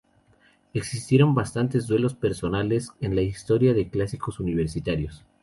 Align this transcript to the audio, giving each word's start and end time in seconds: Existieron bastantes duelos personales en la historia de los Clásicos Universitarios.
Existieron 0.73 1.35
bastantes 1.35 1.85
duelos 1.85 2.15
personales 2.15 2.89
en 3.01 3.13
la 3.13 3.21
historia 3.21 3.75
de 3.75 3.83
los 3.83 3.91
Clásicos 3.91 4.39
Universitarios. 4.39 5.23